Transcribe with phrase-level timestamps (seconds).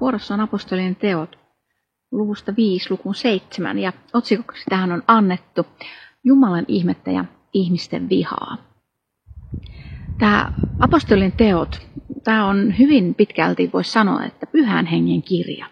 [0.00, 1.38] Vuorossa on apostolien teot
[2.12, 5.66] luvusta 5 lukuun 7 ja otsikoksi tähän on annettu
[6.24, 8.56] Jumalan ihmettä ja ihmisten vihaa.
[10.18, 11.86] Tämä apostolien teot,
[12.24, 15.66] tämä on hyvin pitkälti, voisi sanoa, että pyhän hengen kirja.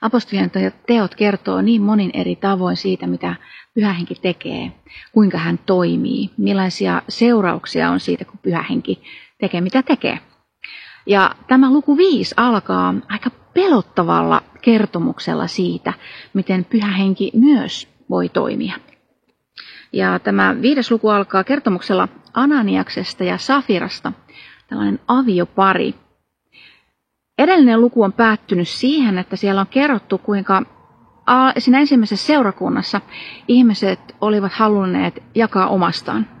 [0.00, 0.50] Apostolien
[0.86, 3.34] teot kertoo niin monin eri tavoin siitä, mitä
[3.74, 4.72] pyhä henki tekee,
[5.12, 9.02] kuinka hän toimii, millaisia seurauksia on siitä, kun pyhä henki
[9.40, 10.18] tekee mitä tekee.
[11.06, 15.92] Ja tämä luku 5 alkaa aika pelottavalla kertomuksella siitä,
[16.34, 18.74] miten pyhä henki myös voi toimia.
[19.92, 24.12] Ja tämä viides luku alkaa kertomuksella Ananiaksesta ja Safirasta,
[24.68, 25.94] tällainen aviopari.
[27.38, 30.62] Edellinen luku on päättynyt siihen, että siellä on kerrottu, kuinka
[31.58, 33.00] siinä ensimmäisessä seurakunnassa
[33.48, 36.35] ihmiset olivat halunneet jakaa omastaan.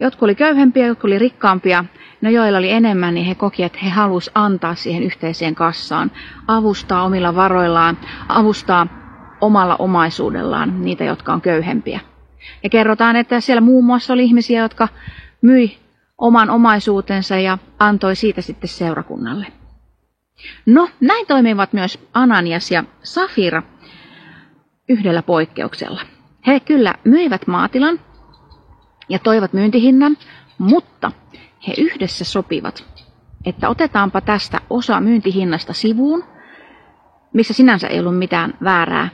[0.00, 1.84] Jotkut oli köyhempiä, jotkut oli rikkaampia.
[2.20, 6.10] No joilla oli enemmän, niin he koki, että he halusivat antaa siihen yhteiseen kassaan,
[6.46, 8.86] avustaa omilla varoillaan, avustaa
[9.40, 12.00] omalla omaisuudellaan niitä, jotka on köyhempiä.
[12.62, 14.88] Ja kerrotaan, että siellä muun muassa oli ihmisiä, jotka
[15.42, 15.78] myi
[16.18, 19.46] oman omaisuutensa ja antoi siitä sitten seurakunnalle.
[20.66, 23.62] No, näin toimivat myös Ananias ja Safira
[24.88, 26.00] yhdellä poikkeuksella.
[26.46, 28.00] He kyllä myivät maatilan
[29.10, 30.16] ja toivat myyntihinnan,
[30.58, 31.12] mutta
[31.66, 32.84] he yhdessä sopivat,
[33.44, 36.24] että otetaanpa tästä osa myyntihinnasta sivuun,
[37.32, 39.08] missä sinänsä ei ollut mitään väärää.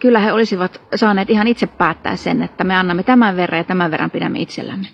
[0.00, 3.90] Kyllä he olisivat saaneet ihan itse päättää sen, että me annamme tämän verran ja tämän
[3.90, 4.88] verran pidämme itsellämme.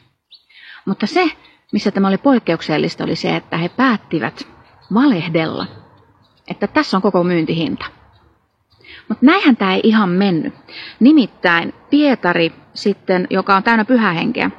[0.84, 1.30] Mutta se,
[1.72, 4.48] missä tämä oli poikkeuksellista, oli se, että he päättivät
[4.94, 5.66] valehdella,
[6.48, 7.86] että tässä on koko myyntihinta.
[9.08, 10.54] Mutta näinhän tämä ei ihan mennyt.
[11.00, 14.50] Nimittäin Pietari sitten, joka on täynnä pyhähenkeä,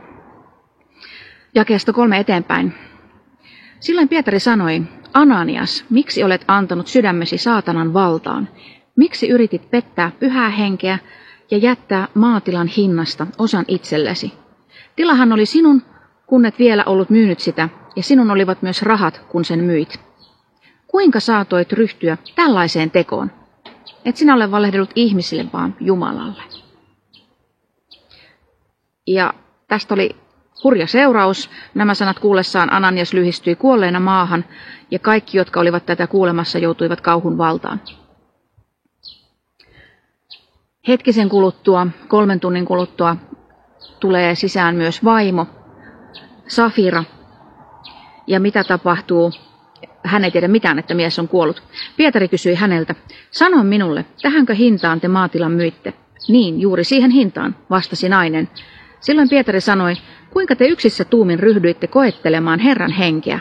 [1.56, 2.74] jakeesta kolme eteenpäin.
[3.80, 4.82] Silloin Pietari sanoi,
[5.14, 8.50] Ananias, miksi olet antanut sydämesi saatanan valtaan?
[8.96, 11.00] Miksi yritit pettää pyhää henkeä
[11.52, 14.34] ja jättää maatilan hinnasta osan itsellesi?
[14.96, 15.82] Tilahan oli sinun,
[16.28, 20.00] kun et vielä ollut myynyt sitä, ja sinun olivat myös rahat, kun sen myit.
[20.88, 23.32] Kuinka saatoit ryhtyä tällaiseen tekoon?
[24.06, 26.44] Et sinä ole valehdellut ihmisille, vaan Jumalalle.
[29.08, 29.34] Ja
[29.68, 30.16] tästä oli
[30.64, 31.50] hurja seuraus.
[31.74, 34.46] Nämä sanat kuullessaan Ananias lyhistyi kuolleena maahan,
[34.92, 37.82] ja kaikki, jotka olivat tätä kuulemassa, joutuivat kauhun valtaan.
[40.88, 43.18] Hetkisen kuluttua, kolmen tunnin kuluttua,
[44.00, 45.48] tulee sisään myös vaimo,
[46.48, 47.04] Safira.
[48.28, 49.32] Ja mitä tapahtuu?
[50.04, 51.64] Hän ei tiedä mitään, että mies on kuollut.
[51.98, 52.96] Pietari kysyi häneltä,
[53.32, 55.94] sano minulle, tähänkö hintaan te maatilan myitte?
[56.28, 58.50] Niin, juuri siihen hintaan, vastasi nainen.
[59.02, 59.94] Silloin Pietari sanoi,
[60.30, 63.40] kuinka te yksissä tuumin ryhdyitte koettelemaan Herran henkeä?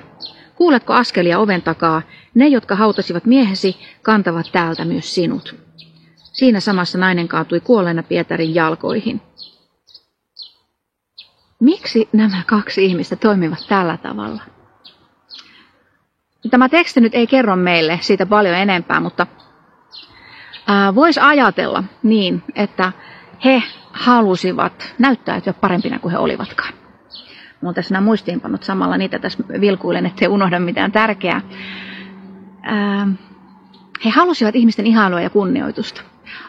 [0.54, 2.02] Kuuletko askelia oven takaa?
[2.34, 5.54] Ne, jotka hautasivat miehesi, kantavat täältä myös sinut.
[6.16, 9.20] Siinä samassa nainen kaatui kuolleena Pietarin jalkoihin.
[11.60, 14.42] Miksi nämä kaksi ihmistä toimivat tällä tavalla?
[16.50, 19.26] Tämä teksti nyt ei kerro meille siitä paljon enempää, mutta
[20.94, 22.92] voisi ajatella niin, että
[23.44, 23.62] he
[24.00, 26.74] halusivat näyttäytyä parempina kuin he olivatkaan.
[27.60, 31.40] Mulla tässä nämä muistiinpanot samalla niitä tässä vilkuilen, ettei unohda mitään tärkeää.
[34.04, 36.02] he halusivat ihmisten ihailua ja kunnioitusta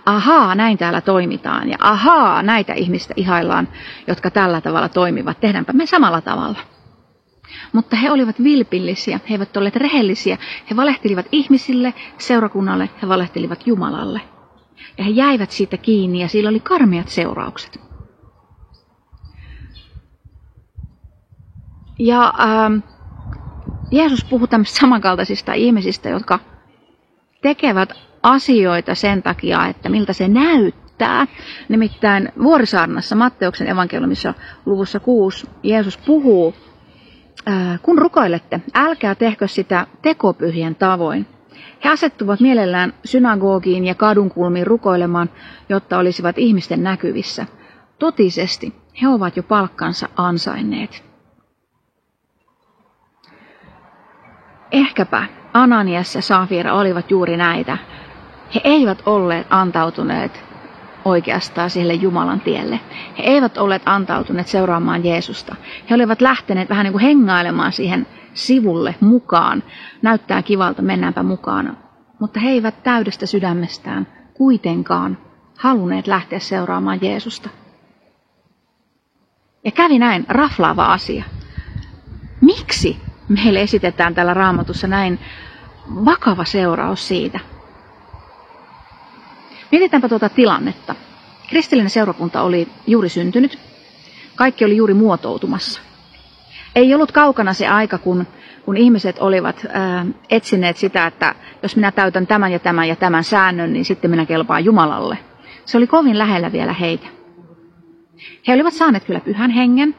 [0.05, 3.67] ahaa, näin täällä toimitaan ja ahaa, näitä ihmistä ihaillaan,
[4.07, 6.59] jotka tällä tavalla toimivat, tehdäänpä me samalla tavalla.
[7.73, 10.37] Mutta he olivat vilpillisiä, he eivät olleet rehellisiä,
[10.69, 14.21] he valehtelivat ihmisille, seurakunnalle, he valehtelivat Jumalalle.
[14.97, 17.79] Ja he jäivät siitä kiinni ja sillä oli karmiat seuraukset.
[21.99, 22.77] Ja ähm,
[23.91, 26.39] Jeesus puhuu tämmöistä samankaltaisista ihmisistä, jotka
[27.41, 27.93] tekevät
[28.23, 31.27] asioita sen takia, että miltä se näyttää.
[31.69, 34.33] Nimittäin Vuorisaarnassa Matteuksen evankeliumissa
[34.65, 36.55] luvussa 6 Jeesus puhuu,
[37.81, 41.25] kun rukoilette, älkää tehkö sitä tekopyhien tavoin.
[41.83, 45.29] He asettuvat mielellään synagogiin ja kadunkulmiin rukoilemaan,
[45.69, 47.45] jotta olisivat ihmisten näkyvissä.
[47.99, 51.03] Totisesti he ovat jo palkkansa ansainneet.
[54.71, 55.23] Ehkäpä
[55.53, 57.77] Ananias ja Safira olivat juuri näitä,
[58.55, 60.43] he eivät olleet antautuneet
[61.05, 62.79] oikeastaan sille Jumalan tielle.
[63.17, 65.55] He eivät olleet antautuneet seuraamaan Jeesusta.
[65.89, 69.63] He olivat lähteneet vähän niin kuin hengailemaan siihen sivulle mukaan.
[70.01, 71.77] Näyttää kivalta, mennäänpä mukaan.
[72.19, 75.17] Mutta he eivät täydestä sydämestään kuitenkaan
[75.57, 77.49] halunneet lähteä seuraamaan Jeesusta.
[79.65, 81.23] Ja kävi näin raflaava asia.
[82.41, 82.97] Miksi
[83.29, 85.19] meille esitetään täällä raamatussa näin
[86.05, 87.39] vakava seuraus siitä.
[89.71, 90.95] Mietitäänpä tuota tilannetta.
[91.49, 93.59] Kristillinen seurakunta oli juuri syntynyt.
[94.35, 95.81] Kaikki oli juuri muotoutumassa.
[96.75, 98.27] Ei ollut kaukana se aika, kun,
[98.65, 103.23] kun ihmiset olivat ää, etsineet sitä, että jos minä täytän tämän ja tämän ja tämän
[103.23, 105.17] säännön, niin sitten minä kelpaan Jumalalle.
[105.65, 107.07] Se oli kovin lähellä vielä heitä.
[108.47, 109.95] He olivat saaneet kyllä pyhän hengen,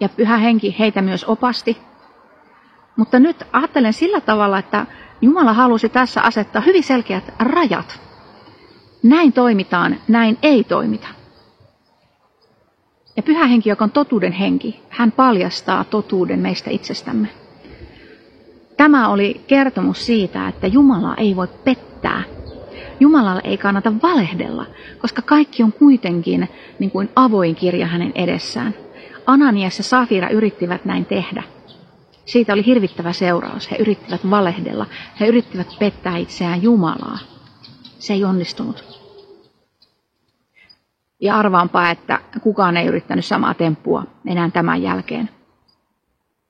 [0.00, 1.78] ja pyhä henki heitä myös opasti.
[2.96, 4.86] Mutta nyt ajattelen sillä tavalla, että
[5.22, 8.00] Jumala halusi tässä asettaa hyvin selkeät rajat.
[9.02, 11.08] Näin toimitaan, näin ei toimita.
[13.18, 17.28] Ja pyhä henki, joka on totuuden henki, hän paljastaa totuuden meistä itsestämme.
[18.76, 22.22] Tämä oli kertomus siitä, että Jumala ei voi pettää.
[23.00, 24.66] Jumalalle ei kannata valehdella,
[24.98, 26.48] koska kaikki on kuitenkin
[26.78, 28.74] niin kuin avoin kirja hänen edessään.
[29.26, 31.42] Ananias ja Safira yrittivät näin tehdä.
[32.24, 33.70] Siitä oli hirvittävä seuraus.
[33.70, 34.86] He yrittivät valehdella.
[35.20, 37.18] He yrittivät pettää itseään Jumalaa.
[37.98, 38.97] Se ei onnistunut.
[41.20, 45.30] Ja arvaanpa, että kukaan ei yrittänyt samaa temppua enää tämän jälkeen.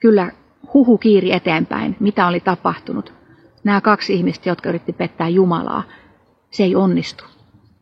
[0.00, 0.30] Kyllä
[0.74, 3.12] huhu kiiri eteenpäin, mitä oli tapahtunut.
[3.64, 5.82] Nämä kaksi ihmistä, jotka yritti pettää Jumalaa,
[6.50, 7.24] se ei onnistu.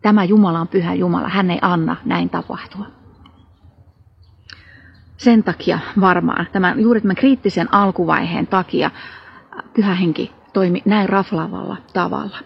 [0.03, 2.87] Tämä Jumala on pyhä Jumala, hän ei anna näin tapahtua.
[5.17, 8.91] Sen takia varmaan, tämän, juuri tämän kriittisen alkuvaiheen takia,
[9.75, 12.39] pyhä henki toimi näin raflaavalla tavalla.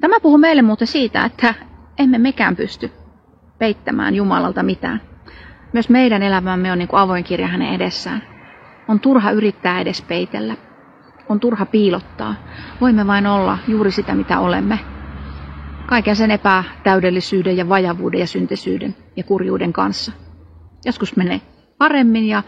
[0.00, 1.54] Tämä puhuu meille muuten siitä, että
[1.98, 2.90] emme mekään pysty
[3.58, 5.00] peittämään Jumalalta mitään.
[5.72, 8.22] Myös meidän elämämme on niin kuin avoin kirja hänen edessään.
[8.88, 10.56] On turha yrittää edes peitellä.
[11.28, 12.34] On turha piilottaa.
[12.80, 14.78] Voimme vain olla juuri sitä, mitä olemme.
[15.86, 20.12] Kaiken sen epätäydellisyyden ja vajavuuden ja syntisyyden ja kurjuuden kanssa.
[20.84, 21.40] Joskus menee
[21.78, 22.42] paremmin ja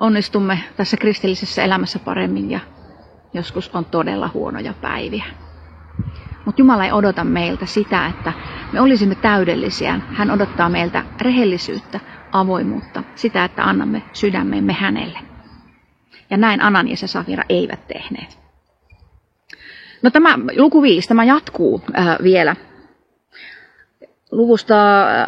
[0.00, 2.60] onnistumme tässä kristillisessä elämässä paremmin ja
[3.34, 5.24] joskus on todella huonoja päiviä.
[6.46, 8.32] Mutta Jumala ei odota meiltä sitä, että
[8.72, 10.00] me olisimme täydellisiä.
[10.12, 12.00] Hän odottaa meiltä rehellisyyttä,
[12.32, 15.18] avoimuutta, sitä, että annamme sydämemme hänelle.
[16.30, 18.38] Ja näin Ananias ja Safira eivät tehneet.
[20.02, 22.56] No tämä luku 5, tämä jatkuu äh, vielä
[24.30, 24.76] luvusta,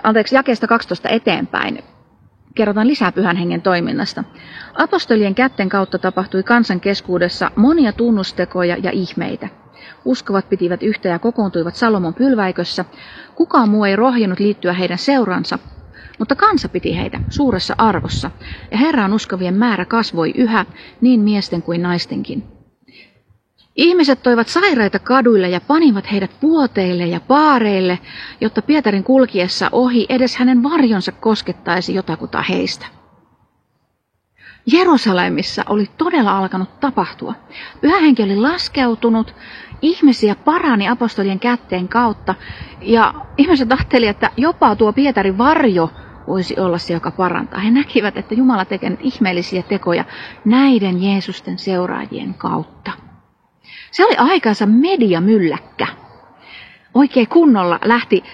[0.02, 1.84] anteeksi, jakeesta 12 eteenpäin.
[2.54, 4.24] Kerrotaan lisää pyhän hengen toiminnasta.
[4.74, 9.48] Apostolien kätten kautta tapahtui kansan keskuudessa monia tunnustekoja ja ihmeitä.
[10.04, 12.84] Uskovat pitivät yhtä ja kokoontuivat Salomon pylväikössä.
[13.34, 15.58] Kukaan muu ei rohjennut liittyä heidän seuransa,
[16.18, 18.30] mutta kansa piti heitä suuressa arvossa,
[18.70, 20.66] ja Herraan uskovien määrä kasvoi yhä,
[21.00, 22.42] niin miesten kuin naistenkin.
[23.76, 27.98] Ihmiset toivat sairaita kaduille ja panivat heidät vuoteille ja paareille,
[28.40, 32.97] jotta Pietarin kulkiessa ohi edes hänen varjonsa koskettaisi jotakuta heistä.
[34.72, 37.34] Jerusalemissa oli todella alkanut tapahtua.
[37.80, 39.34] Pyhä henki oli laskeutunut,
[39.82, 42.34] ihmisiä parani apostolien kätteen kautta,
[42.80, 45.90] ja ihmiset ajattelivat, että jopa tuo Pietarin varjo
[46.26, 47.60] voisi olla se, joka parantaa.
[47.60, 50.04] He näkivät, että Jumala tekee ihmeellisiä tekoja
[50.44, 52.92] näiden Jeesusten seuraajien kautta.
[53.90, 55.86] Se oli aikansa mediamylläkkä.
[56.94, 58.24] Oikein kunnolla lähti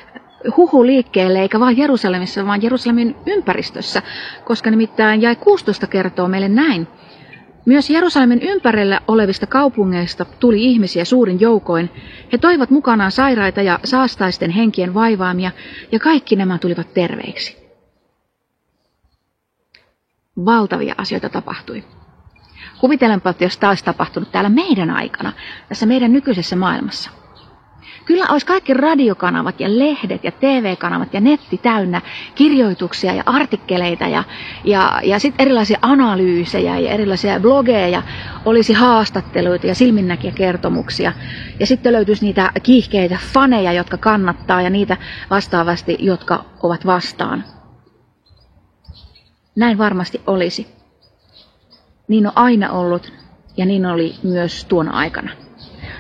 [0.57, 4.03] huhu liikkeelle, eikä vain Jerusalemissa, vaan Jerusalemin ympäristössä,
[4.45, 6.87] koska nimittäin jäi 16 kertoo meille näin.
[7.67, 11.91] Myös Jerusalemin ympärillä olevista kaupungeista tuli ihmisiä suurin joukoin.
[12.33, 15.51] He toivat mukanaan sairaita ja saastaisten henkien vaivaamia,
[15.93, 17.65] ja kaikki nämä tulivat terveiksi.
[20.45, 21.85] Valtavia asioita tapahtui.
[22.81, 25.33] Kuvitelenpa, että jos olisi tapahtunut täällä meidän aikana,
[25.69, 27.11] tässä meidän nykyisessä maailmassa.
[28.05, 32.01] Kyllä olisi kaikki radiokanavat ja lehdet ja TV-kanavat ja netti täynnä
[32.35, 34.25] kirjoituksia ja artikkeleita ja,
[34.65, 38.03] ja, ja sitten erilaisia analyysejä ja erilaisia blogeja,
[38.45, 41.13] olisi haastatteluita ja silminnäkiä kertomuksia.
[41.61, 44.97] Ja sitten löytyisi niitä kiihkeitä faneja, jotka kannattaa ja niitä
[45.31, 47.45] vastaavasti, jotka ovat vastaan.
[49.57, 50.67] Näin varmasti olisi.
[52.09, 53.13] Niin on aina ollut
[53.57, 55.31] ja niin oli myös tuona aikana.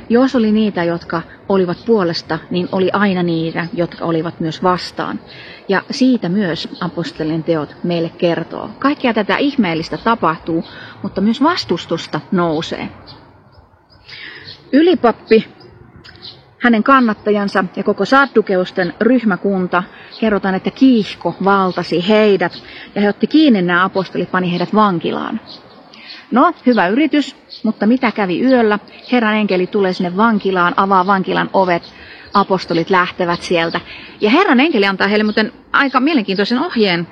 [0.08, 5.20] Jos oli niitä, jotka olivat puolesta, niin oli aina niitä, jotka olivat myös vastaan.
[5.68, 8.70] Ja siitä myös apostolien teot meille kertoo.
[8.78, 10.64] Kaikkea tätä ihmeellistä tapahtuu,
[11.02, 12.88] mutta myös vastustusta nousee.
[14.72, 15.48] Ylipappi,
[16.58, 19.82] hänen kannattajansa ja koko saddukeusten ryhmäkunta,
[20.20, 22.52] kerrotaan, että kiihko valtasi heidät
[22.94, 25.40] ja he otti kiinni nämä apostolit, pani heidät vankilaan.
[26.34, 28.78] No, hyvä yritys, mutta mitä kävi yöllä?
[29.12, 31.82] Herran enkeli tulee sinne vankilaan, avaa vankilan ovet,
[32.32, 33.80] apostolit lähtevät sieltä.
[34.20, 37.06] Ja Herran enkeli antaa heille muuten aika mielenkiintoisen ohjeen.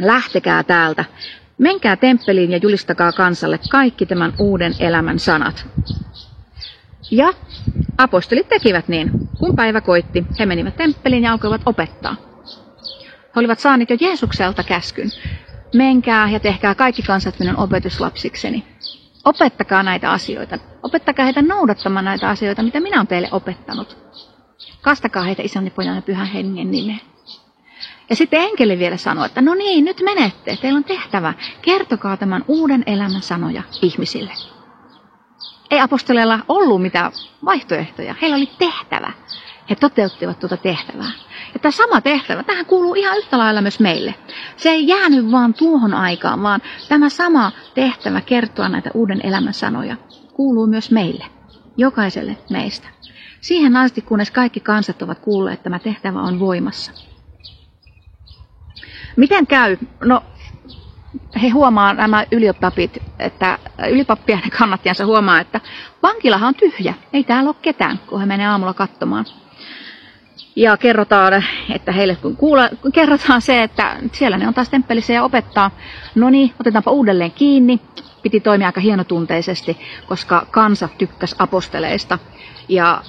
[0.00, 1.04] Lähtekää täältä.
[1.58, 5.66] Menkää temppeliin ja julistakaa kansalle kaikki tämän uuden elämän sanat.
[7.10, 7.32] Ja
[7.98, 9.10] apostolit tekivät niin.
[9.38, 12.16] Kun päivä koitti, he menivät temppeliin ja alkoivat opettaa.
[13.36, 15.10] He olivat saaneet jo Jeesukselta käskyn.
[15.74, 18.66] Menkää ja tehkää kaikki kansat minun opetuslapsikseni.
[19.24, 20.58] Opettakaa näitä asioita.
[20.82, 23.96] Opettakaa heitä noudattamaan näitä asioita, mitä minä olen teille opettanut.
[24.82, 27.00] Kastakaa heitä isän pojan ja pyhän hengen nimeen.
[28.10, 31.34] Ja sitten enkeli vielä sanoi, että no niin, nyt menette, teillä on tehtävä.
[31.62, 34.32] Kertokaa tämän uuden elämän sanoja ihmisille.
[35.70, 37.12] Ei apostoleilla ollut mitään
[37.44, 39.12] vaihtoehtoja, heillä oli tehtävä.
[39.70, 41.10] He toteuttivat tuota tehtävää.
[41.54, 44.14] Ja tämä sama tehtävä, tähän kuuluu ihan yhtä lailla myös meille.
[44.56, 49.96] Se ei jäänyt vaan tuohon aikaan, vaan tämä sama tehtävä kertoa näitä uuden elämän sanoja
[50.32, 51.26] kuuluu myös meille,
[51.76, 52.88] jokaiselle meistä.
[53.40, 56.92] Siihen asti, kunnes kaikki kansat ovat kuulleet, että tämä tehtävä on voimassa.
[59.16, 59.76] Miten käy?
[60.00, 60.22] No,
[61.42, 63.58] he huomaa nämä ylioppapit, että
[63.90, 65.60] ylipappien kannattijansa huomaa, että
[66.02, 66.94] vankilahan on tyhjä.
[67.12, 69.24] Ei täällä ole ketään, kun he menee aamulla katsomaan.
[70.56, 71.44] Ja kerrotaan,
[71.74, 75.70] että heille kun kuule, kerrotaan se, että siellä ne on taas temppelissä ja opettaa.
[76.14, 77.80] No niin, otetaanpa uudelleen kiinni.
[78.22, 82.18] Piti toimia aika hienotunteisesti, koska kansa tykkäsi aposteleista.
[82.68, 83.02] Ja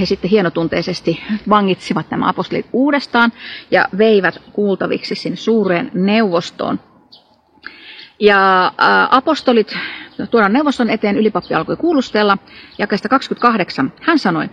[0.00, 3.32] he sitten hienotunteisesti vangitsivat nämä apostolit uudestaan
[3.70, 6.80] ja veivät kuultaviksi sinne suureen neuvostoon.
[8.20, 8.72] Ja
[9.10, 9.76] apostolit
[10.30, 12.38] tuodaan neuvoston eteen, ylipappi alkoi kuulustella.
[12.78, 14.50] Jakaista 28 hän sanoi,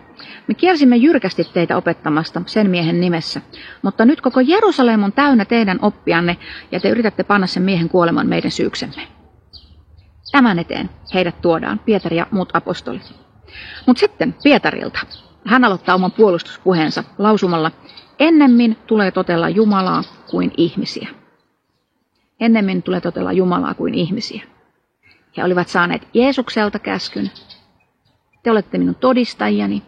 [0.47, 3.41] me kiersimme jyrkästi teitä opettamasta sen miehen nimessä,
[3.81, 6.37] mutta nyt koko Jerusalem on täynnä teidän oppianne
[6.71, 9.07] ja te yritätte panna sen miehen kuoleman meidän syyksemme.
[10.31, 13.13] Tämän eteen heidät tuodaan, Pietari ja muut apostolit.
[13.87, 14.99] Mutta sitten Pietarilta.
[15.45, 17.71] Hän aloittaa oman puolustuspuheensa lausumalla,
[18.19, 21.09] ennemmin tulee totella Jumalaa kuin ihmisiä.
[22.39, 24.43] Ennemmin tulee totella Jumalaa kuin ihmisiä.
[25.37, 27.31] He olivat saaneet Jeesukselta käskyn.
[28.43, 29.83] Te olette minun todistajiani.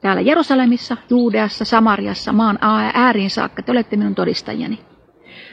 [0.00, 2.58] Täällä Jerusalemissa, Juudeassa, Samariassa, maan
[2.94, 4.78] ääriin saakka, te olette minun todistajiani.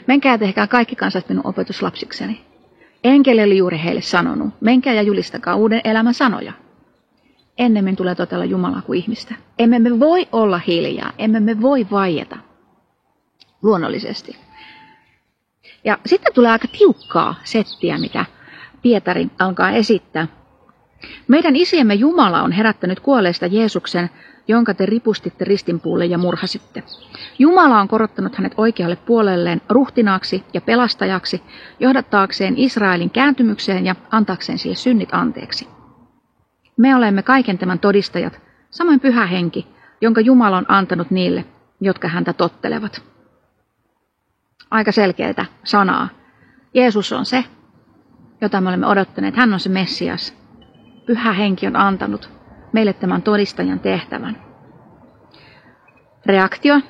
[0.07, 2.45] Menkää tehkää kaikki kansat minun opetuslapsikseni.
[3.03, 6.53] Enkeli oli juuri heille sanonut, menkää ja julistakaa uuden elämän sanoja.
[7.57, 9.35] Ennemmin tulee totella Jumalaa kuin ihmistä.
[9.59, 12.37] Emme me voi olla hiljaa, emme me voi vaieta.
[13.61, 14.37] Luonnollisesti.
[15.83, 18.25] Ja sitten tulee aika tiukkaa settiä, mitä
[18.81, 20.27] Pietari alkaa esittää.
[21.27, 24.09] Meidän isiemme Jumala on herättänyt kuolleista Jeesuksen,
[24.47, 26.83] jonka te ripustitte ristinpuulle ja murhasitte.
[27.39, 31.41] Jumala on korottanut hänet oikealle puolelleen ruhtinaaksi ja pelastajaksi,
[31.79, 35.67] johdattaakseen Israelin kääntymykseen ja antaakseen sille synnit anteeksi.
[36.77, 39.67] Me olemme kaiken tämän todistajat, samoin pyhä henki,
[40.01, 41.45] jonka Jumala on antanut niille,
[41.81, 43.01] jotka häntä tottelevat.
[44.71, 46.09] Aika selkeää sanaa.
[46.73, 47.43] Jeesus on se,
[48.41, 49.35] jota me olemme odottaneet.
[49.35, 50.33] Hän on se Messias.
[51.05, 52.29] Pyhä henki on antanut
[52.73, 54.43] meille tämän todistajan tehtävän.
[56.25, 56.81] Reaktio.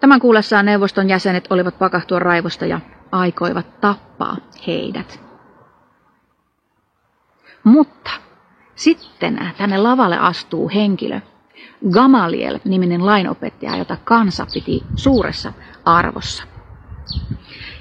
[0.00, 2.80] Tämän kuullessaan neuvoston jäsenet olivat pakahtua raivosta ja
[3.12, 5.20] aikoivat tappaa heidät.
[7.64, 8.10] Mutta
[8.74, 11.20] sitten tänne lavalle astuu henkilö,
[11.90, 15.52] Gamaliel-niminen lainopettaja, jota kansa piti suuressa
[15.84, 16.44] arvossa.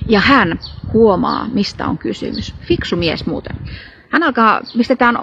[0.07, 0.59] Ja hän
[0.93, 2.55] huomaa, mistä on kysymys.
[2.61, 3.55] Fiksu mies muuten.
[4.09, 5.17] Hän alkaa, pistetään,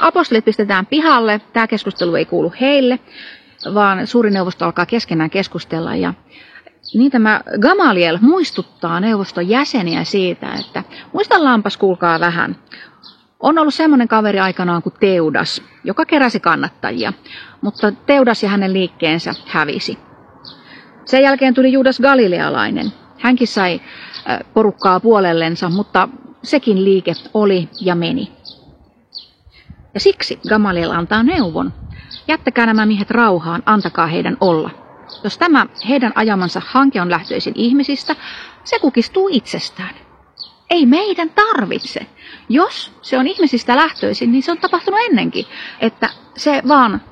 [0.00, 2.98] apostolit pistetään pihalle, tämä keskustelu ei kuulu heille,
[3.74, 6.14] vaan suuri neuvosto alkaa keskenään keskustella ja
[6.94, 12.56] niin tämä Gamaliel muistuttaa neuvoston jäseniä siitä, että muistellaanpas kuulkaa vähän,
[13.40, 17.12] on ollut semmoinen kaveri aikanaan kuin Teudas, joka keräsi kannattajia,
[17.60, 19.98] mutta Teudas ja hänen liikkeensä hävisi.
[21.04, 22.92] Sen jälkeen tuli Juudas Galilealainen.
[23.18, 23.80] Hänkin sai
[24.54, 26.08] porukkaa puolellensa, mutta
[26.42, 28.32] sekin liike oli ja meni.
[29.94, 31.72] Ja siksi Gamaliel antaa neuvon.
[32.28, 34.70] Jättäkää nämä miehet rauhaan, antakaa heidän olla.
[35.24, 38.16] Jos tämä heidän ajamansa hanke on lähtöisin ihmisistä,
[38.64, 39.94] se kukistuu itsestään.
[40.70, 42.06] Ei meidän tarvitse.
[42.48, 45.46] Jos se on ihmisistä lähtöisin, niin se on tapahtunut ennenkin,
[45.80, 47.02] että se vaan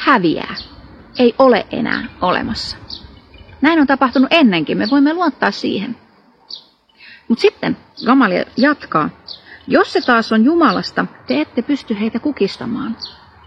[0.00, 0.54] häviää.
[1.18, 2.76] Ei ole enää olemassa.
[3.60, 6.05] Näin on tapahtunut ennenkin, me voimme luottaa siihen.
[7.28, 9.10] Mutta sitten Gamaliel jatkaa.
[9.66, 12.96] Jos se taas on Jumalasta, te ette pysty heitä kukistamaan.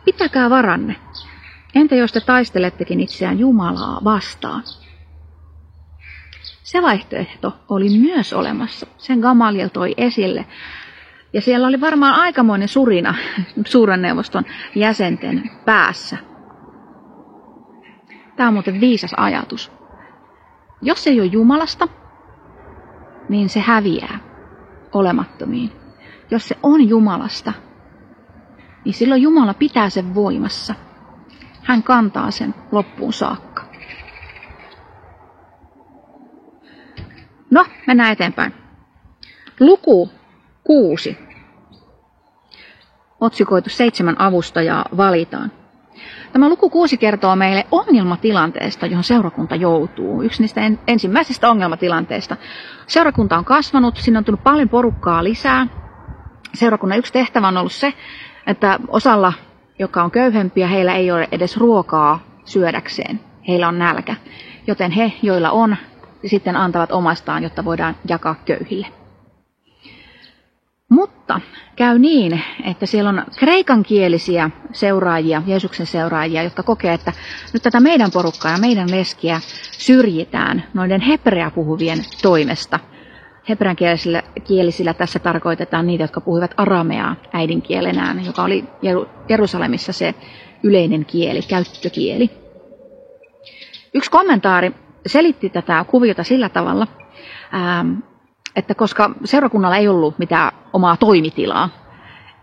[0.06, 0.96] Pitäkää varanne.
[1.76, 4.64] Entä jos te taistelettekin itseään Jumalaa vastaan?
[6.64, 8.88] Se vaihtoehto oli myös olemassa.
[8.98, 10.46] Sen Gamaliel toi esille.
[11.34, 13.16] Ja siellä oli varmaan aikamoinen surina
[13.66, 14.46] suuren neuvoston
[14.76, 16.18] jäsenten päässä.
[18.36, 19.72] Tämä on muuten viisas ajatus.
[20.82, 21.88] Jos ei ole Jumalasta,
[23.30, 24.20] niin se häviää.
[24.92, 25.72] olemattomiin.
[26.32, 27.54] Jos se on Jumalasta,
[28.86, 30.76] niin silloin Jumala pitää sen voimassa.
[31.64, 33.66] Hän kantaa sen loppuun saakka.
[37.52, 38.54] No, mennään eteenpäin.
[39.60, 40.10] Luku
[40.64, 41.18] kuusi.
[43.20, 45.52] Otsikoitu seitsemän avustajaa valitaan.
[46.34, 50.22] Tämä luku kuusi kertoo meille ongelmatilanteesta, johon seurakunta joutuu.
[50.22, 52.38] Yksi niistä en, ensimmäisistä ongelmatilanteista.
[52.88, 55.68] Seurakunta on kasvanut, sinne on tullut paljon porukkaa lisää.
[56.54, 57.94] Seurakunnan yksi tehtävä on ollut se,
[58.48, 59.34] että osalla,
[59.80, 63.20] joka on köyhempiä, heillä ei ole edes ruokaa syödäkseen.
[63.48, 64.16] Heillä on nälkä.
[64.68, 65.76] Joten he, joilla on,
[66.26, 68.99] sitten antavat omastaan, jotta voidaan jakaa köyhille.
[70.90, 71.42] Mutta
[71.76, 77.14] käy niin, että siellä on kreikankielisiä seuraajia, Jeesuksen seuraajia, jotka kokee, että
[77.54, 79.40] nyt tätä meidän porukkaa ja meidän leskiä
[79.72, 82.80] syrjitään noiden hebrea puhuvien toimesta.
[83.50, 88.66] Hebrean kielisillä, kielisillä tässä tarkoitetaan niitä, jotka puhuivat arameaa äidinkielenään, joka oli
[89.30, 90.16] Jerusalemissa se
[90.64, 92.30] yleinen kieli, käyttökieli.
[93.94, 94.72] Yksi kommentaari
[95.06, 96.88] selitti tätä kuviota sillä tavalla,
[98.56, 101.70] että koska seurakunnalla ei ollut mitään omaa toimitilaa,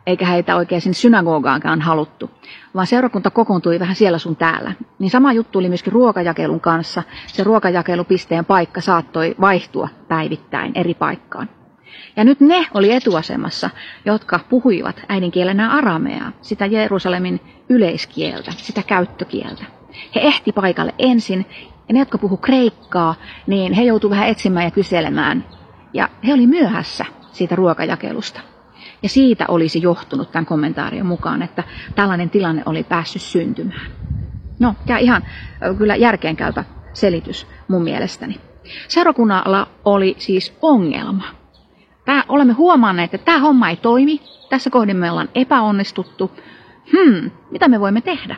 [0.07, 2.31] eikä heitä oikein sinne synagogaankaan haluttu,
[2.75, 4.73] vaan seurakunta kokoontui vähän siellä sun täällä.
[4.99, 7.03] Niin sama juttu oli myöskin ruokajakelun kanssa.
[7.27, 11.49] Se ruokajakelupisteen paikka saattoi vaihtua päivittäin eri paikkaan.
[12.17, 13.71] Ja nyt ne oli etuasemassa,
[14.05, 19.65] jotka puhuivat äidinkielenä arameaa, sitä Jerusalemin yleiskieltä, sitä käyttökieltä.
[20.15, 21.47] He ehti paikalle ensin,
[21.89, 23.15] ja ne, jotka puhu kreikkaa,
[23.47, 25.45] niin he joutuivat vähän etsimään ja kyselemään,
[25.97, 28.41] ja he oli myöhässä siitä ruokajakelusta.
[29.03, 33.91] Ja siitä olisi johtunut tämän kommentaarion mukaan, että tällainen tilanne oli päässyt syntymään.
[34.59, 35.23] No, ja ihan
[35.79, 38.41] kyllä järkeenkäypä selitys mun mielestäni.
[38.88, 41.25] Seurakunnalla oli siis ongelma.
[42.05, 44.21] Tää, olemme huomanneet, että tämä homma ei toimi.
[44.50, 46.31] Tässä kohdin me ollaan epäonnistuttu.
[46.93, 48.37] Hmm, mitä me voimme tehdä?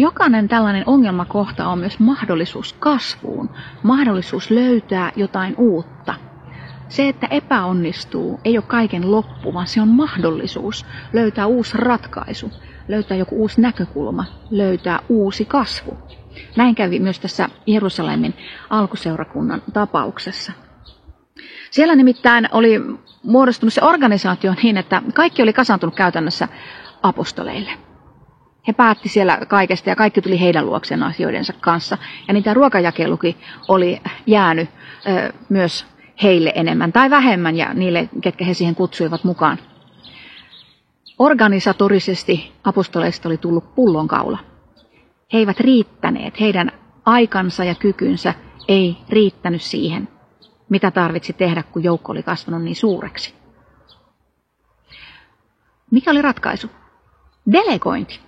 [0.00, 3.50] Jokainen tällainen ongelmakohta on myös mahdollisuus kasvuun,
[3.82, 6.14] mahdollisuus löytää jotain uutta.
[6.88, 12.50] Se, että epäonnistuu, ei ole kaiken loppu, vaan se on mahdollisuus löytää uusi ratkaisu,
[12.88, 15.98] löytää joku uusi näkökulma, löytää uusi kasvu.
[16.56, 18.34] Näin kävi myös tässä Jerusalemin
[18.70, 20.52] alkuseurakunnan tapauksessa.
[21.70, 22.80] Siellä nimittäin oli
[23.22, 26.48] muodostunut se organisaatio niin, että kaikki oli kasantunut käytännössä
[27.02, 27.89] apostoleille.
[28.68, 31.98] He päätti siellä kaikesta ja kaikki tuli heidän luokseen asioidensa kanssa.
[32.28, 33.36] Ja niitä ruokajakelukin
[33.68, 34.68] oli jäänyt
[35.06, 35.86] ö, myös
[36.22, 39.58] heille enemmän tai vähemmän ja niille, ketkä he siihen kutsuivat mukaan.
[41.18, 44.38] Organisatorisesti apostoleista oli tullut pullonkaula.
[45.32, 46.72] He eivät riittäneet, heidän
[47.06, 48.34] aikansa ja kykynsä
[48.68, 50.08] ei riittänyt siihen,
[50.68, 53.34] mitä tarvitsi tehdä, kun joukko oli kasvanut niin suureksi.
[55.90, 56.70] Mikä oli ratkaisu?
[57.52, 58.20] Delegointi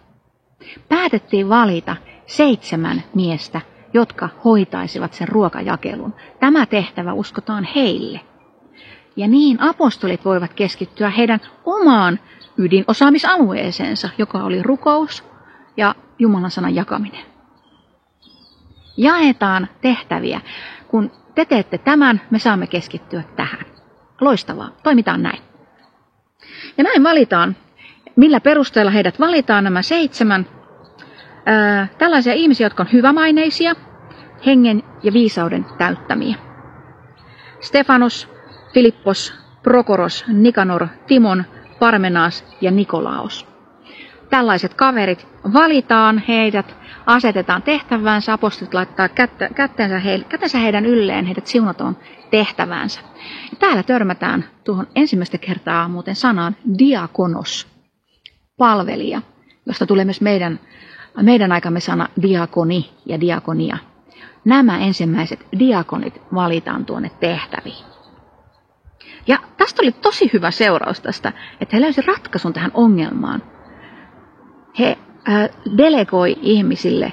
[0.89, 1.97] päätettiin valita
[2.27, 3.61] seitsemän miestä,
[3.95, 6.15] jotka hoitaisivat sen ruokajakelun.
[6.41, 8.21] Tämä tehtävä uskotaan heille.
[9.17, 12.19] Ja niin apostolit voivat keskittyä heidän omaan
[12.59, 15.25] ydinosaamisalueeseensa, joka oli rukous
[15.77, 17.25] ja Jumalan sanan jakaminen.
[18.97, 20.41] Jaetaan tehtäviä.
[20.89, 23.65] Kun te teette tämän, me saamme keskittyä tähän.
[24.21, 24.71] Loistavaa.
[24.83, 25.43] Toimitaan näin.
[26.79, 27.57] Ja näin valitaan
[28.17, 30.47] millä perusteella heidät valitaan nämä seitsemän.
[31.47, 33.75] Ää, tällaisia ihmisiä, jotka on hyvämaineisia,
[34.47, 36.37] hengen ja viisauden täyttämiä.
[37.61, 38.29] Stefanos,
[38.75, 41.45] Filippos, Prokoros, Nikanor, Timon,
[41.79, 43.47] Parmenas ja Nikolaos.
[44.31, 51.97] Tällaiset kaverit valitaan, heidät asetetaan tehtäväänsä, apostolit laittaa kättä, kättensä, heidän ylleen, heidät siunataan
[52.31, 53.01] tehtäväänsä.
[53.59, 57.72] Täällä törmätään tuohon ensimmäistä kertaa muuten sanaan diakonos
[58.63, 59.23] palvelija,
[59.67, 60.61] josta tulee myös meidän,
[61.23, 63.77] meidän aikamme sana diakoni ja diakonia.
[64.45, 67.85] Nämä ensimmäiset diakonit valitaan tuonne tehtäviin.
[69.27, 73.43] Ja tästä oli tosi hyvä seuraus tästä, että he löysivät ratkaisun tähän ongelmaan.
[74.79, 74.99] He
[75.29, 75.49] äh,
[75.79, 77.13] delegoi ihmisille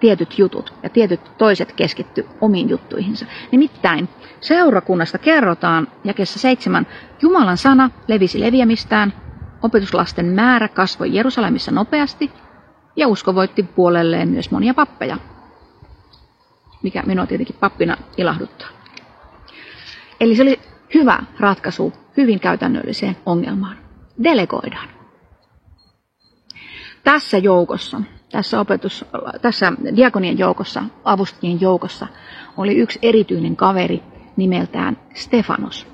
[0.00, 3.26] tietyt jutut ja tietyt toiset keskitty omiin juttuihinsa.
[3.52, 4.08] Nimittäin
[4.40, 6.86] seurakunnasta kerrotaan jakessa seitsemän,
[7.22, 9.12] Jumalan sana levisi leviämistään,
[9.62, 12.30] Opetuslasten määrä kasvoi Jerusalemissa nopeasti
[12.96, 15.16] ja usko voitti puolelleen myös monia pappeja,
[16.82, 18.68] mikä minua tietenkin pappina ilahduttaa.
[20.20, 20.60] Eli se oli
[20.94, 23.76] hyvä ratkaisu hyvin käytännölliseen ongelmaan.
[24.22, 24.88] Delegoidaan.
[27.04, 28.00] Tässä joukossa,
[28.32, 29.04] tässä, opetus,
[29.42, 32.06] tässä diakonien joukossa, avustajien joukossa,
[32.56, 34.02] oli yksi erityinen kaveri
[34.36, 35.86] nimeltään Stefanos.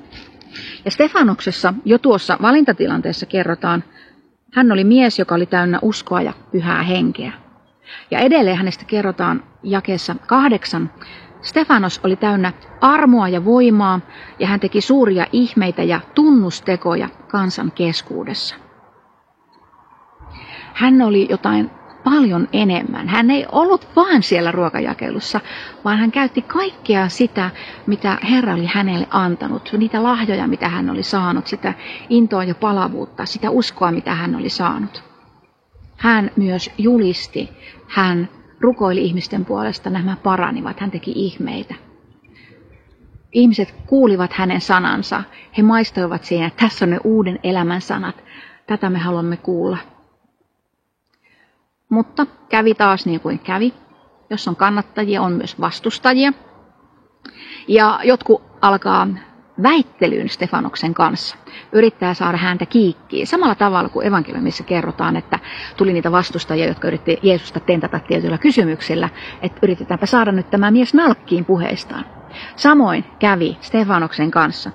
[0.86, 3.84] Ja Stefanoksessa jo tuossa valintatilanteessa kerrotaan,
[4.54, 7.32] hän oli mies, joka oli täynnä uskoa ja pyhää henkeä.
[8.10, 10.90] Ja edelleen hänestä kerrotaan jakeessa kahdeksan.
[11.42, 14.00] Stefanos oli täynnä armoa ja voimaa,
[14.38, 18.56] ja hän teki suuria ihmeitä ja tunnustekoja kansan keskuudessa.
[20.72, 21.70] Hän oli jotain
[22.10, 23.08] paljon enemmän.
[23.08, 25.40] Hän ei ollut vain siellä ruokajakelussa,
[25.84, 27.50] vaan hän käytti kaikkea sitä,
[27.86, 31.74] mitä Herra oli hänelle antanut, niitä lahjoja, mitä hän oli saanut, sitä
[32.08, 35.02] intoa ja palavuutta, sitä uskoa, mitä hän oli saanut.
[35.96, 37.50] Hän myös julisti,
[37.88, 38.28] hän
[38.60, 41.74] rukoili ihmisten puolesta, nämä paranivat, hän teki ihmeitä.
[43.32, 45.22] Ihmiset kuulivat hänen sanansa,
[45.58, 48.24] he maistoivat siinä, että tässä on ne uuden elämän sanat,
[48.66, 49.95] tätä me haluamme kuulla.
[51.88, 53.74] Mutta kävi taas niin kuin kävi.
[54.30, 56.32] Jos on kannattajia, on myös vastustajia.
[57.68, 59.08] Ja jotkut alkaa
[59.62, 61.36] väittelyyn Stefanoksen kanssa.
[61.72, 63.26] Yrittää saada häntä kiikkiin.
[63.26, 65.38] Samalla tavalla kuin evankeliumissa kerrotaan, että
[65.76, 69.08] tuli niitä vastustajia, jotka yritti Jeesusta tentata tietyillä kysymyksillä,
[69.42, 72.04] että yritetäänpä saada nyt tämä mies nalkkiin puheestaan.
[72.56, 74.70] Samoin kävi Stefanoksen kanssa.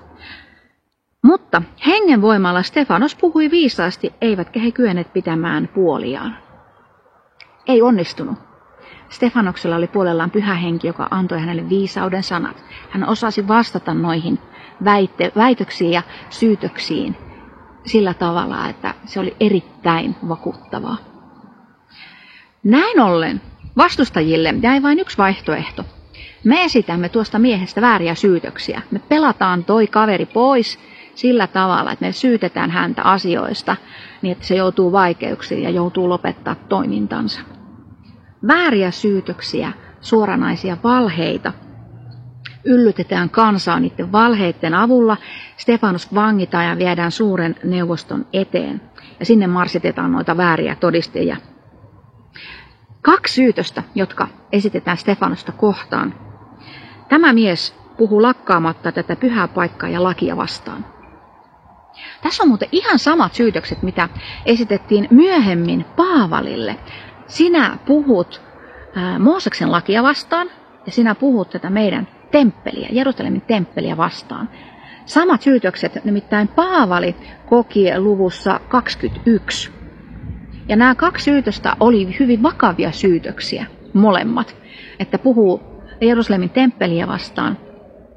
[1.23, 6.37] Mutta hengen voimalla Stefanos puhui viisaasti, eivätkä he kyenneet pitämään puoliaan
[7.67, 8.37] ei onnistunut.
[9.09, 12.63] Stefanoksella oli puolellaan pyhä henki, joka antoi hänelle viisauden sanat.
[12.89, 14.39] Hän osasi vastata noihin
[14.83, 17.17] väite, väitöksiin ja syytöksiin
[17.85, 20.97] sillä tavalla, että se oli erittäin vakuuttavaa.
[22.63, 23.41] Näin ollen
[23.77, 25.85] vastustajille jäi vain yksi vaihtoehto.
[26.43, 28.81] Me esitämme tuosta miehestä vääriä syytöksiä.
[28.91, 30.79] Me pelataan toi kaveri pois
[31.15, 33.75] sillä tavalla, että me syytetään häntä asioista
[34.21, 37.41] niin, että se joutuu vaikeuksiin ja joutuu lopettaa toimintansa.
[38.47, 39.71] Vääriä syytöksiä,
[40.01, 41.53] suoranaisia valheita
[42.65, 45.17] yllytetään kansaa niiden valheiden avulla.
[45.57, 48.81] Stefanus vangitaan ja viedään suuren neuvoston eteen.
[49.19, 51.37] Ja sinne marsitetaan noita vääriä todistajia.
[53.01, 56.13] Kaksi syytöstä, jotka esitetään Stefanusta kohtaan.
[57.09, 60.85] Tämä mies puhuu lakkaamatta tätä pyhää paikkaa ja lakia vastaan.
[62.21, 64.09] Tässä on muuten ihan samat syytökset, mitä
[64.45, 66.75] esitettiin myöhemmin Paavalille.
[67.27, 68.41] Sinä puhut
[69.19, 70.47] Mooseksen lakia vastaan
[70.85, 74.49] ja sinä puhut tätä meidän temppeliä, Jerusalemin temppeliä vastaan.
[75.05, 77.15] Samat syytökset nimittäin Paavali
[77.49, 79.71] koki luvussa 21.
[80.67, 84.55] Ja nämä kaksi syytöstä oli hyvin vakavia syytöksiä, molemmat.
[84.99, 85.61] Että puhuu
[86.01, 87.57] Jerusalemin temppeliä vastaan,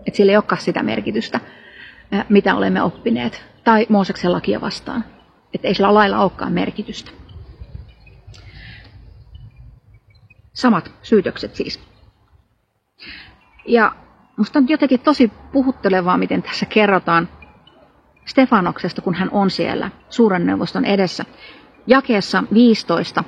[0.06, 1.40] että sillä ei olekaan sitä merkitystä,
[2.28, 5.04] mitä olemme oppineet tai Mooseksen lakia vastaan.
[5.54, 7.10] Että ei sillä lailla olekaan merkitystä.
[10.52, 11.80] Samat syytökset siis.
[13.66, 13.92] Ja
[14.36, 17.28] musta on jotenkin tosi puhuttelevaa, miten tässä kerrotaan
[18.24, 21.24] Stefanoksesta, kun hän on siellä suuren neuvoston edessä.
[21.86, 23.24] Jakeessa 15.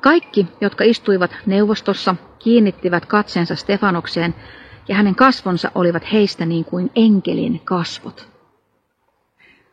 [0.00, 4.34] Kaikki, jotka istuivat neuvostossa, kiinnittivät katseensa Stefanokseen,
[4.88, 8.31] ja hänen kasvonsa olivat heistä niin kuin enkelin kasvot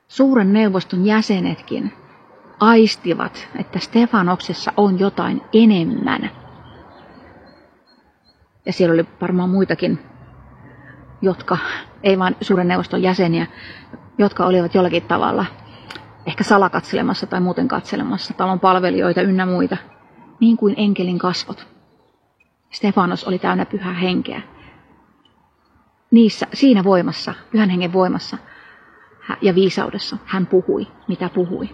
[0.10, 1.94] suuren neuvoston jäsenetkin
[2.60, 6.32] aistivat, että Stefanoksessa on jotain enemmän.
[8.66, 10.00] Ja siellä oli varmaan muitakin,
[11.22, 11.58] jotka,
[12.04, 13.48] ei vain suuren neuvoston jäseniä,
[14.18, 15.46] jotka olivat jollakin tavalla
[16.26, 19.78] ehkä salakatselemassa tai muuten katselemassa talon palvelijoita ynnä muita,
[20.40, 21.68] niin kuin enkelin kasvot.
[22.70, 24.42] Stefanos oli täynnä pyhää henkeä.
[26.12, 28.38] Niissä, siinä voimassa, pyhän hengen voimassa,
[29.42, 31.70] ja viisaudessa hän puhui, mitä puhui.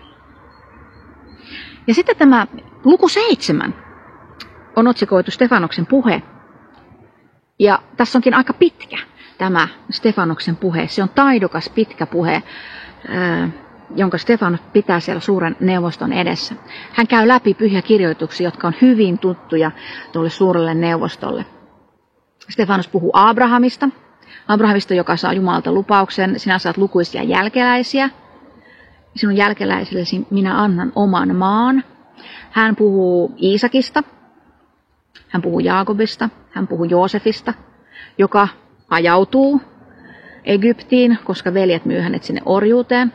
[1.88, 2.48] Ja sitten tämä
[2.84, 3.76] luku seitsemän
[4.76, 6.22] on otsikoitu Stefanoksen puhe.
[7.60, 8.98] Ja tässä onkin aika pitkä
[9.38, 10.88] tämä Stefanoksen puhe.
[10.88, 12.44] Se on taidokas pitkä puhe,
[13.96, 16.56] jonka Stefanos pitää siellä suuren neuvoston edessä.
[16.94, 19.72] Hän käy läpi pyhiä kirjoituksia, jotka on hyvin tuttuja
[20.12, 21.46] tuolle suurelle neuvostolle.
[22.50, 23.90] Stefanos puhuu Abrahamista,
[24.48, 28.10] Abrahamista, joka saa Jumalalta lupauksen, sinä saat lukuisia jälkeläisiä.
[29.16, 31.84] Sinun jälkeläisillesi minä annan oman maan.
[32.52, 34.04] Hän puhuu Iisakista,
[35.28, 37.54] hän puhuu Jaakobista, hän puhuu Joosefista,
[38.18, 38.48] joka
[38.90, 39.62] ajautuu
[40.44, 43.14] Egyptiin, koska veljet myy hänet sinne orjuuteen.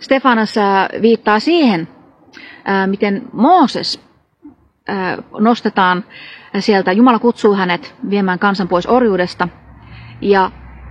[0.00, 1.88] Stefanas äh, viittaa siihen,
[2.68, 4.00] äh, miten Mooses
[4.88, 6.04] äh, nostetaan
[6.58, 9.48] sieltä, Jumala kutsuu hänet viemään kansan pois orjuudesta–
[10.20, 10.50] ja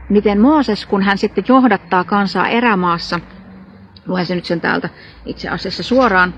[0.09, 3.19] miten Mooses, kun hän sitten johdattaa kansaa erämaassa,
[4.07, 4.89] luen se nyt sen täältä
[5.25, 6.33] itse asiassa suoraan,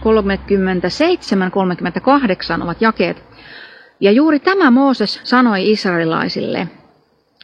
[0.00, 0.02] 37-38
[2.62, 3.24] ovat jakeet.
[4.00, 6.68] Ja juuri tämä Mooses sanoi israelilaisille,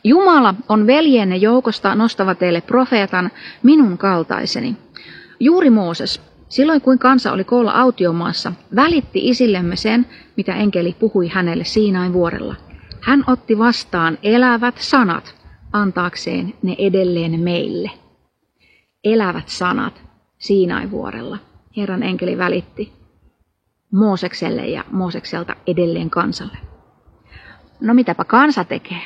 [0.04, 3.30] Jumala on veljenne joukosta nostava teille profeetan,
[3.62, 4.76] minun kaltaiseni.
[5.40, 11.64] Juuri Mooses, silloin kuin kansa oli koolla autiomaassa, välitti isillemme sen, mitä enkeli puhui hänelle
[11.64, 12.54] Siinain vuorella.
[13.02, 15.34] Hän otti vastaan elävät sanat,
[15.72, 17.90] antaakseen ne edelleen meille.
[19.04, 20.02] Elävät sanat
[20.38, 21.38] Siinain vuorella.
[21.76, 22.92] Herran enkeli välitti
[23.92, 26.58] Moosekselle ja Moosekselta edelleen kansalle.
[27.80, 29.02] No mitäpä kansa tekee?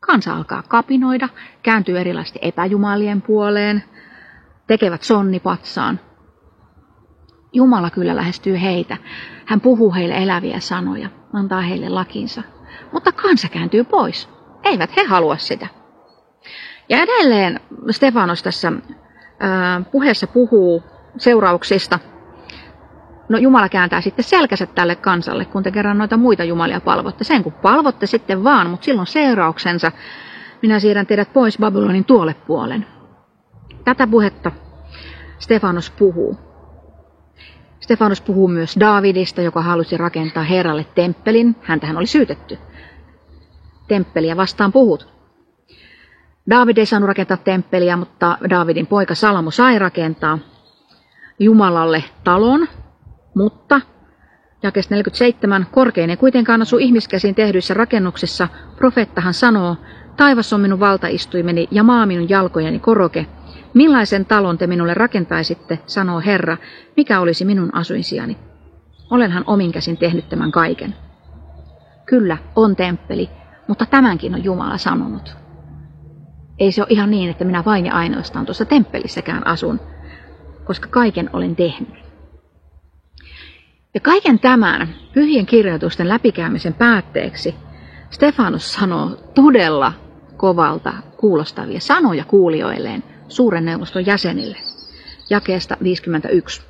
[0.00, 1.28] Kansa alkaa kapinoida,
[1.62, 3.84] kääntyy erilaisesti epäjumalien puoleen,
[4.66, 6.00] tekevät sonnipatsaan.
[7.52, 8.96] Jumala kyllä lähestyy heitä.
[9.44, 12.42] Hän puhuu heille eläviä sanoja, antaa heille lakinsa.
[12.92, 14.28] Mutta kansa kääntyy pois.
[14.64, 15.66] Eivät he halua sitä.
[16.88, 17.60] Ja edelleen
[17.90, 18.72] Stefanos tässä
[19.92, 20.82] puheessa puhuu
[21.16, 21.98] seurauksista.
[23.28, 27.24] No Jumala kääntää sitten selkäset tälle kansalle, kun te kerran noita muita jumalia palvotte.
[27.24, 29.92] Sen kun palvotte sitten vaan, mutta silloin seurauksensa.
[30.62, 32.86] Minä siirrän teidät pois Babylonin tuolle puolen.
[33.84, 34.52] Tätä puhetta
[35.38, 36.38] Stefanos puhuu.
[37.80, 41.56] Stefanos puhuu myös Daavidista, joka halusi rakentaa Herralle temppelin.
[41.62, 42.58] Häntähän oli syytetty.
[43.88, 45.08] Temppeliä vastaan puhut.
[46.50, 50.38] Daavid ei saanut rakentaa temppeliä, mutta Daavidin poika Salamo sai rakentaa
[51.38, 52.68] Jumalalle talon,
[53.34, 53.80] mutta
[54.62, 59.76] jakes 47, korkein ei kuitenkaan asu ihmiskäsiin tehdyissä rakennuksissa, profeettahan sanoo,
[60.16, 63.26] taivas on minun valtaistuimeni ja maa minun jalkojeni koroke.
[63.74, 66.56] Millaisen talon te minulle rakentaisitte, sanoo Herra,
[66.96, 68.36] mikä olisi minun asuinsiani?
[69.10, 70.94] Olenhan omin käsin tehnyt tämän kaiken.
[72.06, 73.30] Kyllä, on temppeli,
[73.68, 75.36] mutta tämänkin on Jumala sanonut.
[76.58, 79.80] Ei se ole ihan niin, että minä vain ja ainoastaan tuossa temppelissäkään asun,
[80.64, 81.94] koska kaiken olen tehnyt.
[83.94, 87.54] Ja kaiken tämän pyhien kirjoitusten läpikäymisen päätteeksi
[88.10, 89.92] Stefanus sanoo todella
[90.36, 94.58] kovalta kuulostavia sanoja kuulijoilleen suuren neuvoston jäsenille.
[95.30, 96.62] Jakeesta 51.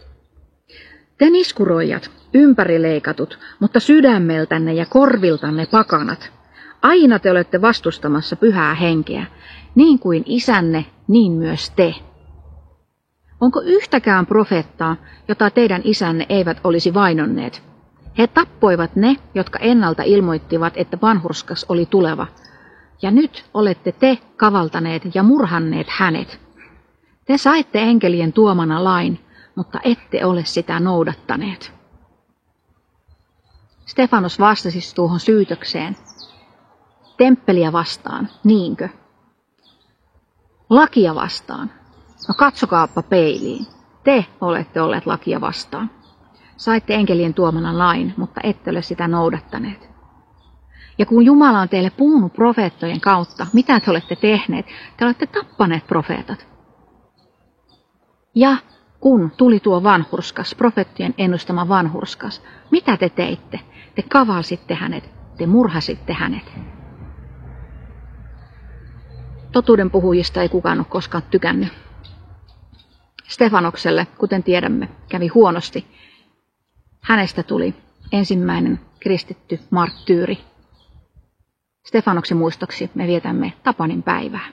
[1.19, 6.33] Te niskuroijat, ympärileikatut, mutta sydämeltänne ja korviltanne pakanat,
[6.83, 9.27] aina te olette vastustamassa pyhää henkeä,
[9.75, 11.95] niin kuin isänne, niin myös te.
[13.41, 14.97] Onko yhtäkään profeettaa,
[15.29, 17.63] jota teidän isänne eivät olisi vainonneet?
[18.19, 22.27] He tappoivat ne, jotka ennalta ilmoittivat, että vanhurskas oli tuleva.
[23.03, 26.41] Ja nyt olette te kavaltaneet ja murhanneet hänet.
[27.25, 29.21] Te saitte enkelien tuomana lain,
[29.55, 31.73] mutta ette ole sitä noudattaneet.
[33.87, 35.97] Stefanos vastasi tuohon syytökseen.
[37.19, 38.89] Temppeliä vastaan, niinkö?
[40.71, 41.71] Lakia vastaan,
[42.29, 43.67] No katsokaappa peiliin.
[44.05, 45.91] Te olette olleet lakia vastaan.
[46.57, 49.89] Saitte enkelien tuomana lain, mutta ette ole sitä noudattaneet.
[50.99, 54.67] Ja kun Jumala on teille puhunut profeettojen kautta, mitä te olette tehneet?
[54.97, 56.47] Te olette tappaneet profeetat.
[58.35, 58.57] Ja
[59.01, 63.61] kun tuli tuo vanhurskas, profeettien ennustama vanhurskas, mitä te teitte?
[63.95, 66.78] Te kavalsitte hänet, te murhasitte hänet.
[69.53, 71.73] Totuuden puhujista ei kukaan ole koskaan tykännyt.
[73.29, 75.87] Stefanokselle, kuten tiedämme, kävi huonosti.
[77.01, 77.75] Hänestä tuli
[78.13, 80.39] ensimmäinen kristitty marttyyri.
[81.87, 84.49] Stefanoksen muistoksi me vietämme Tapanin päivää,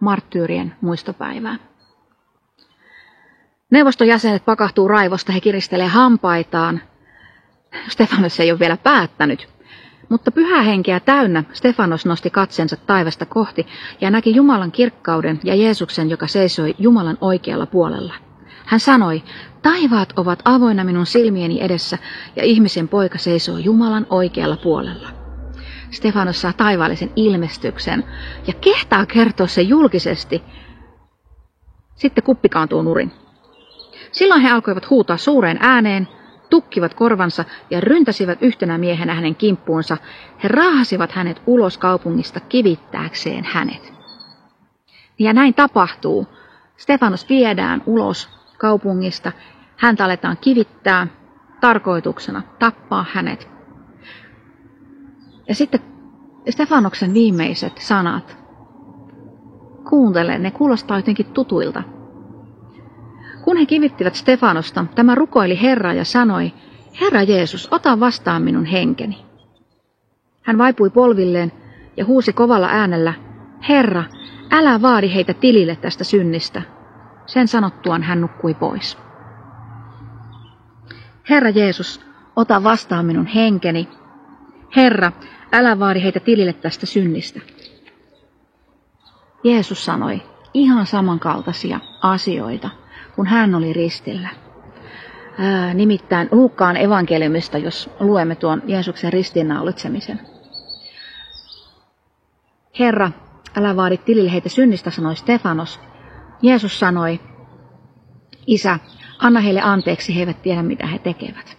[0.00, 1.56] marttyyrien muistopäivää.
[3.70, 6.80] Neuvoston jäsenet pakahtuu raivosta, he kiristelee hampaitaan.
[7.88, 9.48] Stefanos ei ole vielä päättänyt,
[10.08, 13.66] mutta pyhää henkeä täynnä Stefanos nosti katsensa taivasta kohti
[14.00, 18.14] ja näki Jumalan kirkkauden ja Jeesuksen, joka seisoi Jumalan oikealla puolella.
[18.66, 19.22] Hän sanoi,
[19.62, 21.98] taivaat ovat avoinna minun silmieni edessä
[22.36, 25.08] ja ihmisen poika seisoo Jumalan oikealla puolella.
[25.90, 28.04] Stefanos saa taivaallisen ilmestyksen
[28.46, 30.42] ja kehtaa kertoa se julkisesti.
[31.94, 33.12] Sitten kuppi kaantuu nurin.
[34.12, 36.08] Silloin he alkoivat huutaa suureen ääneen,
[36.56, 39.96] tukkivat korvansa ja ryntäsivät yhtenä miehenä hänen kimppuunsa.
[40.42, 43.92] He raahasivat hänet ulos kaupungista kivittääkseen hänet.
[45.18, 46.26] Ja näin tapahtuu.
[46.76, 49.32] Stefanos viedään ulos kaupungista.
[49.76, 51.06] Häntä aletaan kivittää
[51.60, 53.48] tarkoituksena tappaa hänet.
[55.48, 55.80] Ja sitten
[56.50, 58.38] Stefanoksen viimeiset sanat.
[59.88, 61.82] Kuuntele, ne kuulostaa jotenkin tutuilta.
[63.46, 66.52] Kun he kivittivät Stefanosta, tämä rukoili Herraa ja sanoi,
[67.00, 69.24] Herra Jeesus, ota vastaan minun henkeni.
[70.42, 71.52] Hän vaipui polvilleen
[71.96, 73.14] ja huusi kovalla äänellä,
[73.68, 74.04] Herra,
[74.50, 76.62] älä vaadi heitä tilille tästä synnistä.
[77.26, 78.98] Sen sanottuaan hän nukkui pois.
[81.30, 82.00] Herra Jeesus,
[82.36, 83.88] ota vastaan minun henkeni.
[84.76, 85.12] Herra,
[85.52, 87.40] älä vaadi heitä tilille tästä synnistä.
[89.44, 90.22] Jeesus sanoi
[90.54, 92.70] ihan samankaltaisia asioita,
[93.16, 94.28] kun hän oli ristillä.
[95.38, 100.20] Ää, nimittäin Luukkaan evankeliumista, jos luemme tuon Jeesuksen ristiinnaulitsemisen.
[102.78, 103.10] Herra,
[103.56, 105.80] älä vaadi tilille heitä synnistä, sanoi Stefanos.
[106.42, 107.20] Jeesus sanoi,
[108.46, 108.78] Isä,
[109.18, 111.56] anna heille anteeksi, he eivät tiedä mitä he tekevät.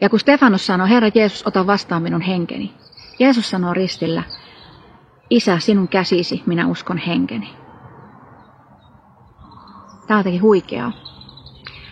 [0.00, 2.74] Ja kun Stefanos sanoi, Herra Jeesus, ota vastaan minun henkeni.
[3.18, 4.22] Jeesus sanoi ristillä,
[5.30, 7.63] Isä, sinun käsisi, minä uskon henkeni.
[10.06, 10.92] Tämä on huikeaa.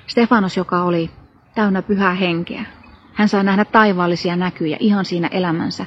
[0.07, 1.11] Stefanos, joka oli
[1.55, 2.64] täynnä pyhää henkeä,
[3.12, 5.87] hän sai nähdä taivaallisia näkyjä ihan siinä elämänsä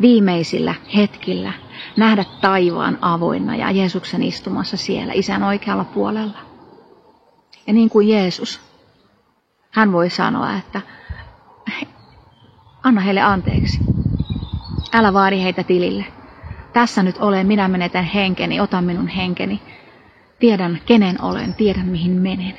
[0.00, 1.52] viimeisillä hetkillä,
[1.96, 6.38] nähdä taivaan avoinna ja Jeesuksen istumassa siellä isän oikealla puolella.
[7.66, 8.60] Ja niin kuin Jeesus,
[9.70, 10.80] hän voi sanoa, että
[12.82, 13.80] anna heille anteeksi.
[14.92, 16.04] Älä vaadi heitä tilille.
[16.72, 19.62] Tässä nyt olen, minä menetän henkeni, ota minun henkeni.
[20.42, 22.56] Tiedän, kenen olen, tiedän, mihin menen.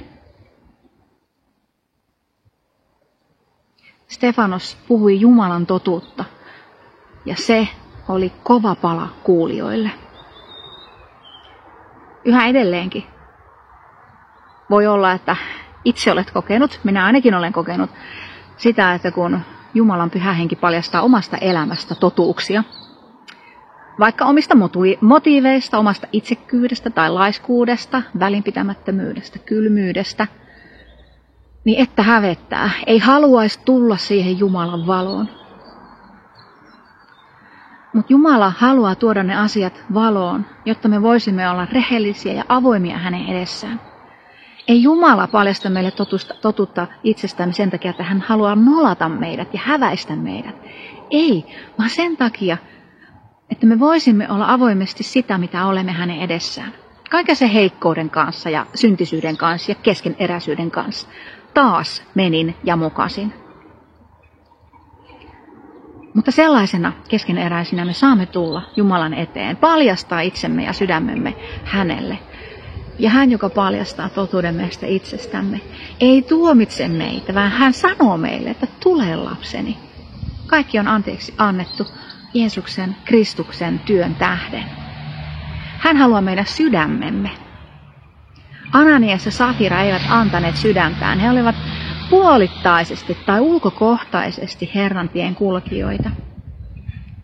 [4.08, 6.26] Stefanos puhui Jumalan totuutta,
[7.26, 7.68] ja se
[8.10, 9.92] oli kova pala kuulijoille.
[12.26, 13.04] Yhä edelleenkin
[14.70, 15.36] voi olla, että
[15.86, 17.90] itse olet kokenut, minä ainakin olen kokenut
[18.58, 19.40] sitä, että kun
[19.74, 22.64] Jumalan pyhä henki paljastaa omasta elämästä totuuksia,
[24.00, 24.56] vaikka omista
[25.02, 30.28] motiiveista, omasta itsekyydestä tai laiskuudesta, välinpitämättömyydestä, kylmyydestä,
[31.66, 32.70] niin että hävettää.
[32.88, 35.30] Ei haluaisi tulla siihen Jumalan valoon.
[37.94, 43.26] Mutta Jumala haluaa tuoda ne asiat valoon, jotta me voisimme olla rehellisiä ja avoimia hänen
[43.26, 43.82] edessään.
[44.68, 49.60] Ei Jumala paljasta meille totusta, totuutta itsestämme sen takia, että hän haluaa nolata meidät ja
[49.64, 50.56] häväistä meidät.
[51.12, 51.46] Ei,
[51.80, 52.58] vaan sen takia,
[53.52, 56.74] että me voisimme olla avoimesti sitä, mitä olemme hänen edessään.
[57.10, 61.08] Kaiken se heikkouden kanssa ja syntisyyden kanssa ja keskeneräisyyden kanssa.
[61.54, 63.34] Taas menin ja mukasin.
[66.14, 72.20] Mutta sellaisena keskeneräisinä me saamme tulla Jumalan eteen, paljastaa itsemme ja sydämemme hänelle.
[73.00, 75.62] Ja hän, joka paljastaa totuuden meistä itsestämme,
[76.00, 79.78] ei tuomitse meitä, vaan hän sanoo meille, että tule lapseni.
[80.48, 81.88] Kaikki on anteeksi annettu
[82.34, 84.64] Jeesuksen, Kristuksen työn tähden.
[85.78, 87.30] Hän haluaa meidän sydämemme.
[88.72, 91.20] Ananias ja Safira eivät antaneet sydäntään.
[91.20, 91.56] He olivat
[92.10, 96.10] puolittaisesti tai ulkokohtaisesti Herran tien kulkijoita.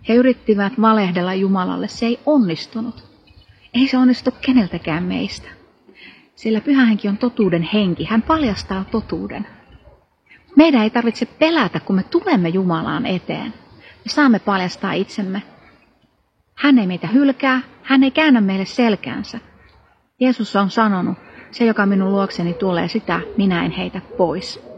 [0.10, 1.88] He yrittivät valehdella Jumalalle.
[1.88, 3.10] Se ei onnistunut.
[3.74, 5.50] Ei se onnistu keneltäkään meistä.
[6.36, 8.06] Sillä pyhä henki on totuuden henki.
[8.06, 9.48] Hän paljastaa totuuden.
[10.56, 13.54] Meidän ei tarvitse pelätä, kun me tulemme Jumalaan eteen.
[14.06, 15.42] Me saamme paljastaa itsemme.
[16.56, 19.40] Hän ei meitä hylkää, hän ei käännä meille selkäänsä.
[20.20, 21.18] Jeesus on sanonut,
[21.52, 24.69] se joka minun luokseni tulee, sitä minä en heitä pois.